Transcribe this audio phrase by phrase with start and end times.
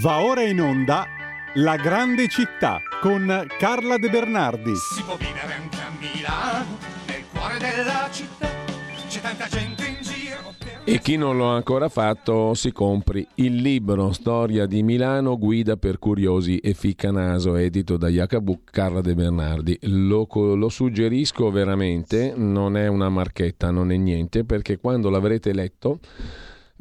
[0.00, 1.06] Va ora in onda
[1.56, 4.74] La grande città con Carla De Bernardi.
[4.74, 8.48] Si può vivere anche a Milano, nel cuore della città.
[9.08, 10.54] C'è tanta gente in giro.
[10.58, 15.76] per- E chi non l'ha ancora fatto si compri il libro Storia di Milano, guida
[15.76, 19.78] per curiosi e ficcanaso, edito da Jacobuc Carla De Bernardi.
[19.82, 25.98] Lo, lo suggerisco veramente, non è una marchetta, non è niente, perché quando l'avrete letto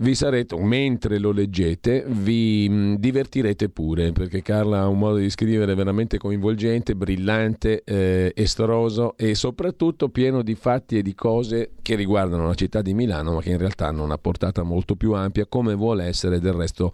[0.01, 5.29] vi sarete, mentre lo leggete, vi mh, divertirete pure, perché Carla ha un modo di
[5.29, 11.95] scrivere veramente coinvolgente, brillante, eh, estroso e soprattutto pieno di fatti e di cose che
[11.95, 15.45] riguardano la città di Milano, ma che in realtà hanno una portata molto più ampia,
[15.45, 16.91] come vuole essere del resto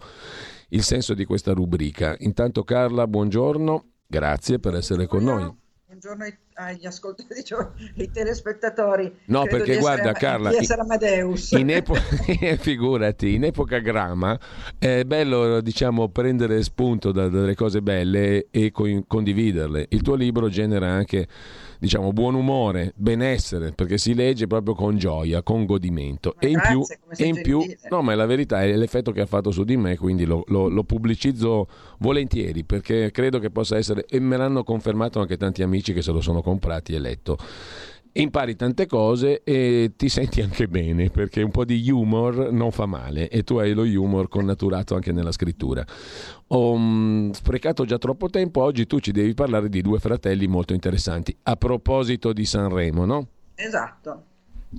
[0.70, 2.14] il senso di questa rubrica.
[2.18, 5.66] Intanto Carla, buongiorno, grazie per essere con noi.
[6.00, 6.36] Buongiorno ai-
[6.74, 7.66] agli ascoltatori, cioè,
[7.98, 9.12] ai telespettatori.
[9.26, 11.50] No, perché essere guarda, Ama- Carla, di in- essere Amadeus.
[11.52, 12.00] In epoca,
[12.56, 14.38] figurati, in epoca grama
[14.78, 19.86] è bello diciamo prendere spunto da- dalle cose belle e co- condividerle.
[19.88, 21.26] Il tuo libro genera anche
[21.78, 26.34] diciamo buon umore, benessere, perché si legge proprio con gioia, con godimento.
[26.36, 29.12] Ma e in grazie, più, come e in più no, ma la verità è l'effetto
[29.12, 31.66] che ha fatto su di me, quindi lo, lo- lo pubblicizzo
[31.98, 36.12] volentieri perché credo che possa essere, e me l'hanno confermato anche tanti amici che se
[36.12, 37.36] lo sono comprati e letto
[38.20, 42.86] impari tante cose e ti senti anche bene perché un po' di humor non fa
[42.86, 45.84] male e tu hai lo humor connaturato anche nella scrittura.
[46.48, 50.72] Ho mm, sprecato già troppo tempo, oggi tu ci devi parlare di due fratelli molto
[50.72, 51.36] interessanti.
[51.44, 53.26] A proposito di Sanremo, no?
[53.54, 54.24] Esatto.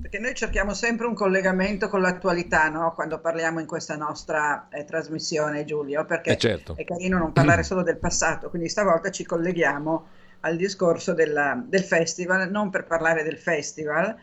[0.00, 2.92] Perché noi cerchiamo sempre un collegamento con l'attualità, no?
[2.94, 6.76] Quando parliamo in questa nostra eh, trasmissione, Giulio, perché Eh certo.
[6.76, 10.06] è carino non parlare solo del passato, quindi stavolta ci colleghiamo
[10.40, 14.14] al discorso della- del festival, non per parlare del festival,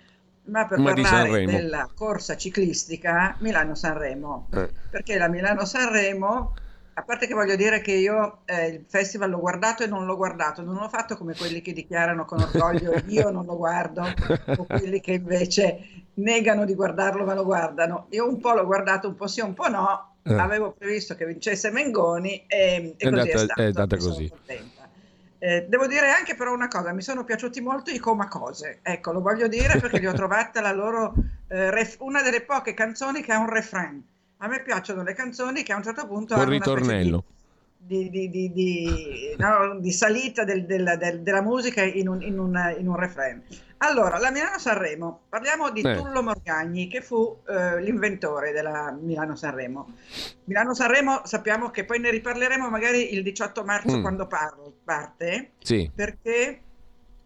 [0.46, 4.48] ma per Ma parlare della corsa ciclistica Milano-Sanremo.
[4.54, 6.54] Eh, perché la Milano-Sanremo,
[6.94, 10.16] a parte che voglio dire che io eh, il festival l'ho guardato e non l'ho
[10.16, 14.04] guardato, non l'ho fatto come quelli che dichiarano con orgoglio io non lo guardo,
[14.58, 18.08] o quelli che invece negano di guardarlo ma lo guardano.
[18.11, 20.14] Io un po' l'ho guardato, un po' sì, un po' no.
[20.23, 20.34] Eh.
[20.34, 23.61] Avevo previsto che vincesse Mengoni e, e È così andata- è stato.
[23.61, 24.28] è andata così.
[24.30, 24.77] contenta.
[25.39, 29.21] Eh, devo dire anche però una cosa, mi sono piaciuti molto i Comacose, ecco, lo
[29.21, 31.14] voglio dire perché li ho trovate la loro,
[31.48, 34.03] eh, ref- una delle poche canzoni che ha un refrain.
[34.37, 37.23] A me piacciono le canzoni che a un certo punto specie ritornello.
[37.27, 37.36] di,
[37.87, 42.75] di- di- di- no, di salita del- del- del- della musica in un, in un-
[42.77, 43.42] in un refrain.
[43.80, 45.95] Allora, la Milano-Sanremo, parliamo di Eh.
[45.95, 49.93] Tullo Morgagni, che fu eh, l'inventore della Milano-Sanremo.
[50.45, 54.02] Milano-Sanremo sappiamo che poi ne riparleremo magari il 18 marzo Mm.
[54.02, 56.61] quando parlo- parte, Sì, perché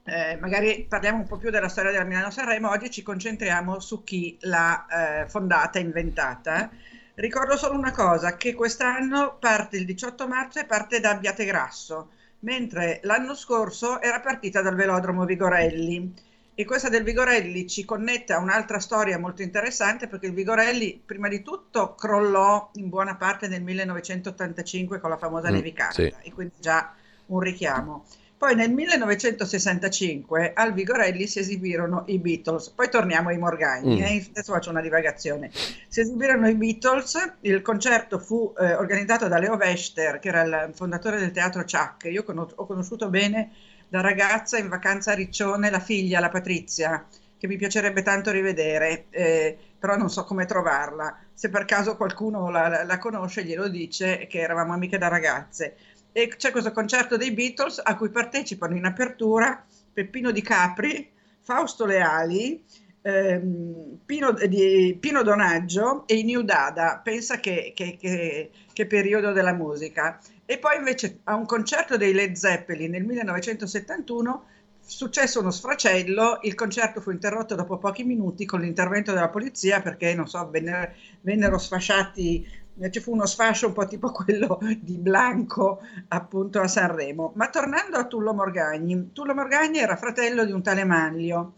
[0.03, 4.35] eh, magari parliamo un po' più della storia della Milano-Sanremo, oggi ci concentriamo su chi
[4.41, 6.69] l'ha eh, fondata, inventata.
[7.15, 12.99] Ricordo solo una cosa, che quest'anno parte il 18 marzo e parte da Abbiategrasso, mentre
[13.03, 16.13] l'anno scorso era partita dal velodromo Vigorelli.
[16.53, 21.27] E questa del Vigorelli ci connette a un'altra storia molto interessante perché il Vigorelli prima
[21.29, 26.13] di tutto crollò in buona parte nel 1985 con la famosa Mm, nevicata sì.
[26.19, 26.93] e quindi già
[27.27, 28.05] un richiamo.
[28.41, 34.03] Poi nel 1965 al Vigorelli si esibirono i Beatles, poi torniamo ai Morgagni, Mm.
[34.03, 35.51] eh, adesso faccio una divagazione.
[35.87, 40.71] Si esibirono i Beatles, il concerto fu eh, organizzato da Leo Wester, che era il
[40.73, 42.05] fondatore del teatro Chuck.
[42.05, 43.51] Io cono- ho conosciuto bene
[43.87, 47.05] da ragazza in vacanza a Riccione la figlia, la Patrizia,
[47.37, 51.15] che mi piacerebbe tanto rivedere, eh, però non so come trovarla.
[51.33, 55.75] Se per caso qualcuno la- la conosce, glielo dice che eravamo amiche da ragazze.
[56.13, 59.63] E c'è questo concerto dei Beatles a cui partecipano in apertura
[59.93, 61.09] Peppino Di Capri,
[61.41, 62.63] Fausto Leali,
[63.01, 66.99] ehm, Pino, di- Pino Donaggio e i New Dada.
[67.03, 70.19] Pensa che, che- che- che periodo della musica.
[70.45, 74.45] E poi invece a un concerto dei Led Zeppelin nel 1971
[74.83, 80.13] successo uno sfracello, il concerto fu interrotto dopo pochi minuti con l'intervento della polizia perché,
[80.13, 80.91] non so, vennero,
[81.21, 82.45] vennero sfasciati,
[82.89, 87.33] ci fu uno sfascio un po' tipo quello di Blanco appunto a Sanremo.
[87.35, 91.53] Ma tornando a Tullo Morgagni, Tullo Morgagni era fratello di un tale Manlio.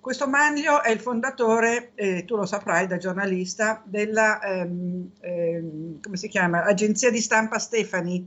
[0.00, 6.16] Questo Manlio è il fondatore, eh, tu lo saprai da giornalista, della ehm, ehm, come
[6.16, 6.62] si chiama?
[6.62, 8.24] Agenzia di stampa Stefani,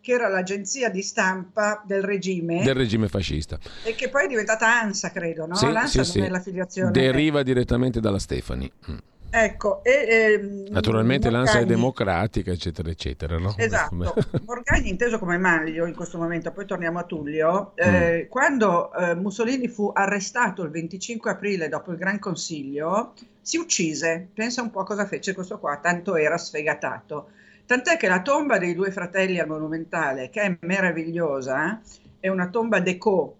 [0.00, 3.58] che era l'agenzia di stampa del regime del regime fascista.
[3.84, 5.54] e che poi è diventata ANSA, credo, no?
[5.54, 6.20] Sì, L'ANSA sì, non sì.
[6.20, 6.90] è l'affiliazione.
[6.92, 8.72] Deriva direttamente dalla Stefani.
[8.90, 8.96] Mm.
[9.30, 13.38] Ecco, e, ehm, Naturalmente l'ANSA è Morgagni- democratica, eccetera, eccetera.
[13.38, 13.54] No?
[13.56, 13.94] Esatto,
[14.46, 17.94] Morgagni inteso come Manlio in questo momento, poi torniamo a Tullio, Mm.
[17.94, 24.28] eh, quando eh, Mussolini fu arrestato il 25 aprile dopo il Gran Consiglio, si uccise,
[24.32, 27.28] pensa un po' cosa fece questo qua, tanto era sfegatato.
[27.66, 31.80] Tant'è che la tomba dei due fratelli al Monumentale, che è meravigliosa,
[32.18, 33.36] è una tomba déco,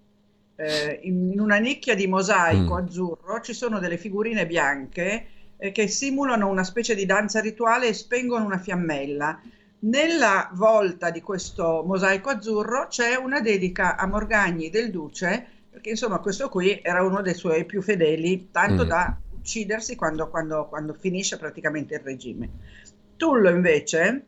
[0.56, 2.78] eh, in, in, una nicchia di mosaico mm.
[2.78, 5.26] azzurro ci sono delle figurine bianche
[5.58, 9.40] eh, che simulano una specie di danza rituale e spengono una fiammella.
[9.80, 16.18] Nella volta di questo mosaico azzurro c'è una dedica a Morgagni del Duce, perché insomma
[16.18, 18.88] questo qui era uno dei suoi più fedeli, tanto mm.
[18.88, 22.50] da uccidersi quando, quando, quando, finisce praticamente il regime.
[23.16, 24.26] Tullo invece,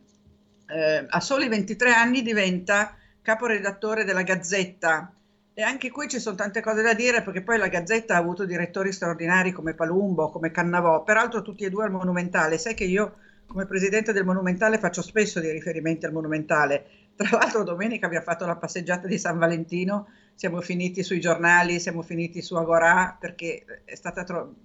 [0.67, 5.13] eh, a soli 23 anni, diventa caporedattore della Gazzetta,
[5.53, 8.45] e anche qui ci sono tante cose da dire perché poi la Gazzetta ha avuto
[8.45, 12.57] direttori straordinari come Palumbo, come Cannavò, peraltro tutti e due al Monumentale.
[12.57, 13.15] Sai che io
[13.45, 16.85] come presidente del Monumentale faccio spesso dei riferimenti al Monumentale.
[17.15, 22.01] Tra l'altro domenica abbiamo fatto la passeggiata di San Valentino, siamo finiti sui giornali, siamo
[22.01, 24.55] finiti su Agorà perché è stata tro-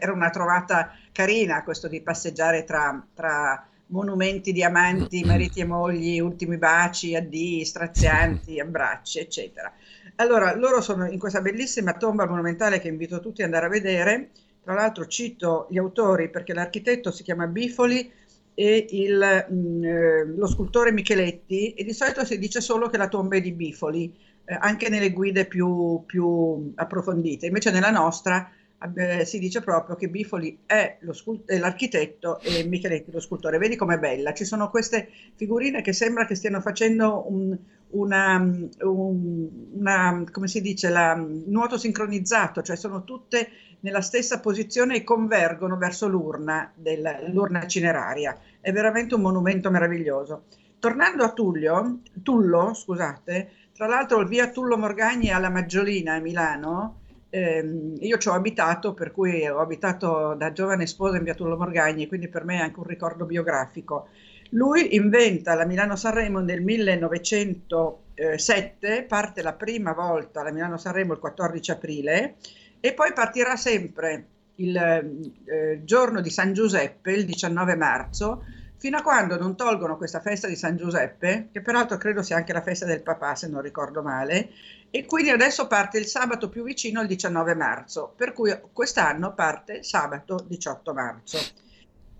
[0.00, 6.18] era una trovata carina questo di passeggiare tra, tra monumenti di amanti, mariti e mogli,
[6.18, 9.72] ultimi baci, addii, strazianti, abbracci, eccetera.
[10.16, 14.30] Allora, loro sono in questa bellissima tomba monumentale che invito tutti ad andare a vedere.
[14.62, 18.10] Tra l'altro cito gli autori perché l'architetto si chiama Bifoli
[18.54, 22.96] e il, mh, mm, eh, lo scultore Micheletti e di solito si dice solo che
[22.96, 27.46] la tomba è di Bifoli, eh, anche nelle guide più, più approfondite.
[27.46, 28.50] Invece nella nostra
[28.94, 33.58] eh, si dice proprio che Bifoli è, scult- è, l'architetto e Micheletti lo scultore.
[33.58, 34.32] Vedi com'è bella?
[34.32, 37.56] Ci sono queste figurine che sembra che stiano facendo un,
[37.90, 38.36] una,
[38.80, 43.48] un, una, come si dice, la, nuoto sincronizzato, cioè sono tutte
[43.80, 48.38] nella stessa posizione e convergono verso l'urna, del, l'urna cineraria.
[48.60, 50.44] È veramente un monumento meraviglioso.
[50.78, 57.01] Tornando a Tullio, Tullo, scusate, tra l'altro il via Tullo Morgagni alla Maggiolina a Milano,
[57.34, 61.56] eh, io ci ho abitato, per cui ho abitato da giovane sposa in via Tullo
[61.56, 64.08] Morgagni, quindi per me è anche un ricordo biografico.
[64.50, 72.34] Lui inventa la Milano-Sanremo nel 1907, parte la prima volta la Milano-Sanremo il 14 aprile
[72.80, 74.26] e poi partirà sempre
[74.56, 78.44] il eh, giorno di San Giuseppe, il 19 marzo,
[78.76, 82.52] fino a quando non tolgono questa festa di San Giuseppe, che peraltro credo sia anche
[82.52, 84.50] la festa del papà, se non ricordo male,
[84.94, 89.82] e quindi adesso parte il sabato più vicino al 19 marzo, per cui quest'anno parte
[89.82, 91.38] sabato 18 marzo.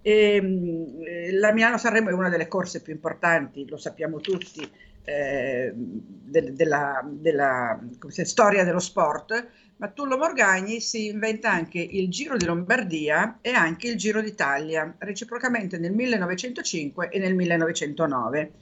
[0.00, 4.66] E, ehm, la Milano-Sanremo è una delle corse più importanti, lo sappiamo tutti,
[5.04, 12.08] eh, de, della, della dire, storia dello sport, ma Tullo Morgagni si inventa anche il
[12.08, 18.52] Giro di Lombardia e anche il Giro d'Italia, reciprocamente nel 1905 e nel 1909.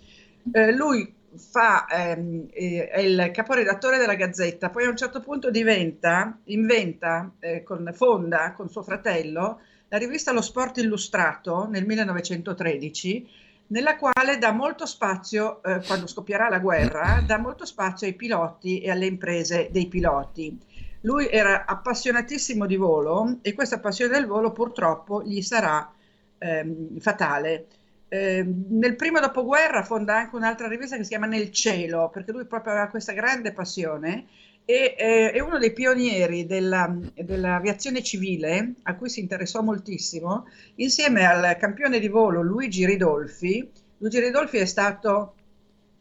[0.51, 5.51] Eh, lui fa, ehm, eh, è il caporedattore della Gazzetta, poi a un certo punto
[5.51, 13.29] diventa, inventa, eh, con, fonda con suo fratello la rivista Lo Sport Illustrato nel 1913,
[13.69, 18.81] nella quale dà molto spazio, eh, quando scoppierà la guerra, dà molto spazio ai piloti
[18.81, 20.59] e alle imprese dei piloti.
[21.03, 25.91] Lui era appassionatissimo di volo e questa passione del volo purtroppo gli sarà
[26.39, 27.67] ehm, fatale
[28.13, 32.45] eh, nel primo dopoguerra fonda anche un'altra rivista che si chiama Nel Cielo, perché lui
[32.45, 34.27] proprio aveva questa grande passione
[34.65, 40.47] e eh, è uno dei pionieri della, dell'aviazione civile, a cui si interessò moltissimo,
[40.77, 43.71] insieme al campione di volo Luigi Ridolfi.
[43.99, 45.35] Luigi Ridolfi è stato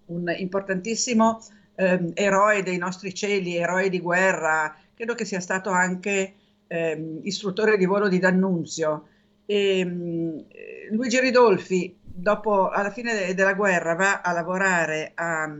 [0.07, 1.43] un importantissimo
[1.75, 6.33] eh, eroe dei nostri cieli, eroe di guerra, credo che sia stato anche
[6.65, 9.07] ehm, istruttore di volo di D'Annunzio.
[9.45, 10.45] E, ehm,
[10.91, 15.51] Luigi Ridolfi dopo, alla fine de- della guerra, va a lavorare a,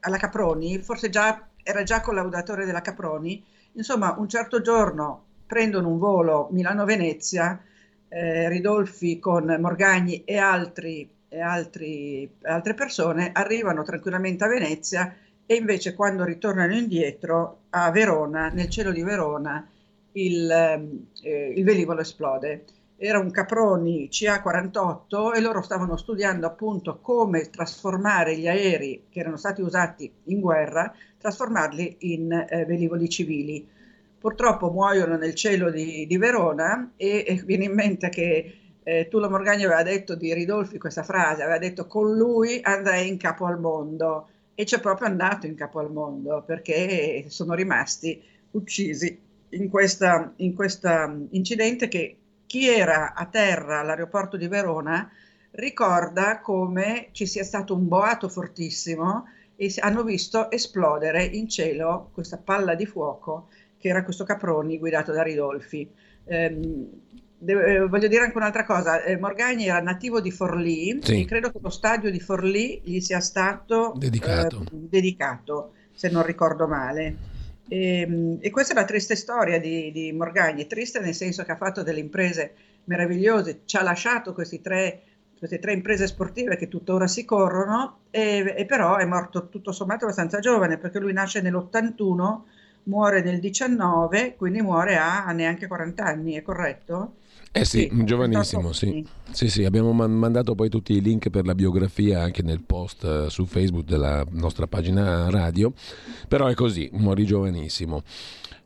[0.00, 3.42] alla Caproni, forse già, era già collaudatore della Caproni,
[3.72, 7.60] insomma un certo giorno prendono un volo Milano-Venezia,
[8.08, 15.14] eh, Ridolfi con Morgagni e, altri, e altri, altre persone arrivano tranquillamente a Venezia
[15.46, 19.66] e invece quando ritornano indietro a Verona, nel cielo di Verona,
[20.12, 20.50] il,
[21.22, 22.64] eh, il velivolo esplode
[22.96, 29.36] era un Caproni CA48 e loro stavano studiando appunto come trasformare gli aerei che erano
[29.36, 33.66] stati usati in guerra, trasformarli in eh, velivoli civili.
[34.18, 39.28] Purtroppo muoiono nel cielo di, di Verona e, e, viene in mente che eh, Tullo
[39.28, 43.58] Morgagni aveva detto di Ridolfi questa frase, aveva detto con lui andrei in capo al
[43.58, 48.22] mondo e c'è proprio andato in capo al mondo perché sono rimasti
[48.52, 49.18] uccisi
[49.50, 50.54] in questo in
[51.30, 52.16] incidente che
[52.54, 55.10] chi era a terra all'aeroporto di Verona
[55.50, 59.24] ricorda come ci sia stato un boato fortissimo
[59.56, 65.10] e hanno visto esplodere in cielo questa palla di fuoco che era questo Caproni guidato
[65.10, 65.90] da Ridolfi.
[66.26, 66.88] Eh,
[67.36, 71.22] De- voglio dire anche un'altra cosa, eh, Morgagni era nativo di Forlì Sì.
[71.22, 74.60] e credo che lo stadio di Forlì gli sia stato Dedicato.
[74.60, 77.32] eh, dedicato, se non ricordo male.
[77.66, 81.56] E, e questa è la triste storia di, di Morgagni, triste nel senso che ha
[81.56, 82.54] fatto delle imprese
[82.84, 85.02] meravigliose, ci ha lasciato tre,
[85.38, 90.04] queste tre imprese sportive che tuttora si corrono, e, e però è morto tutto sommato
[90.04, 92.40] abbastanza giovane, perché lui nasce nell'81,
[92.84, 97.18] muore nel 19, quindi muore a neanche 40 anni, è corretto?
[97.56, 98.96] Eh sì, Sì, giovanissimo, sì.
[99.30, 99.48] sì.
[99.48, 103.30] Sì, abbiamo man- mandato poi tutti i link per la biografia anche nel post eh,
[103.30, 105.72] su Facebook della nostra pagina radio,
[106.26, 108.02] però è così, morì giovanissimo.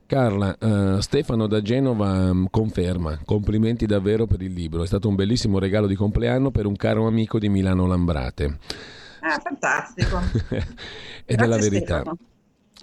[0.07, 5.17] Carla, eh, Stefano da Genova mm, conferma, complimenti davvero per il libro, è stato un
[5.17, 8.59] bellissimo regalo di compleanno per un caro amico di Milano Lambrate.
[9.21, 10.33] Ah, fantastico.
[11.27, 12.03] Ed è la Grazie, verità.
[12.03, 12.17] Stefano.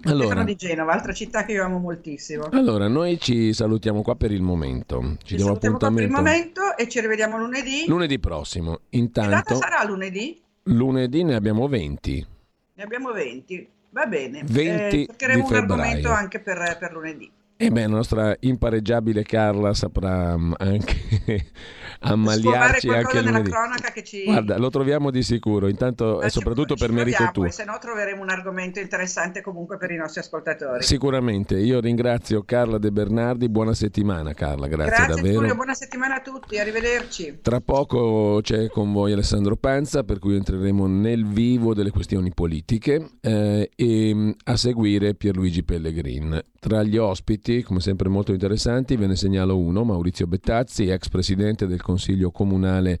[0.04, 2.48] Allora, Stefano di Genova, altra città che io amo moltissimo.
[2.52, 6.04] allora, noi ci salutiamo qua per il momento, ci, Ci diamo salutiamo qua per il
[6.10, 7.84] appuntamento momento e ci rivediamo lunedì.
[7.86, 8.76] lunedì prossimo.
[8.88, 10.40] Che Intanto, sarà lunedì?
[10.64, 12.26] lunedì ne abbiamo 20.
[12.74, 13.68] Ne abbiamo 20.
[13.90, 14.42] Va bene.
[14.44, 17.30] 20 Eh, cercheremo di un argomento anche per, per lunedì.
[17.58, 21.46] E beh, la nostra impareggiabile Carla saprà mm, anche
[22.00, 23.48] ammaliarci anche lunedì.
[23.48, 24.24] cronaca che ci...
[24.24, 27.50] Guarda, lo troviamo di sicuro, intanto e soprattutto ci per merito tuo.
[27.50, 30.82] Se no troveremo un argomento interessante comunque per i nostri ascoltatori.
[30.82, 35.38] Sicuramente, io ringrazio Carla De Bernardi, buona settimana Carla, grazie, Grazie davvero.
[35.38, 37.38] Giulio, buona settimana a tutti, arrivederci.
[37.40, 43.12] Tra poco c'è con voi Alessandro Panza, per cui entreremo nel vivo delle questioni politiche
[43.22, 46.42] eh, e mh, a seguire Pierluigi Pellegrin.
[46.66, 51.68] Tra gli ospiti, come sempre molto interessanti, ve ne segnalo uno, Maurizio Bettazzi, ex presidente
[51.68, 52.98] del Consiglio Comunale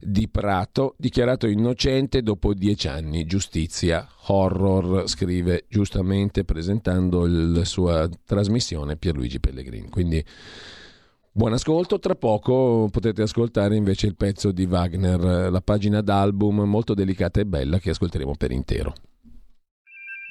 [0.00, 3.26] di Prato, dichiarato innocente dopo dieci anni.
[3.26, 9.90] Giustizia, horror, scrive giustamente presentando la sua trasmissione Pierluigi Pellegrin.
[9.90, 10.24] Quindi
[11.30, 16.94] Buon ascolto, tra poco potete ascoltare invece il pezzo di Wagner, la pagina d'album molto
[16.94, 18.94] delicata e bella che ascolteremo per intero.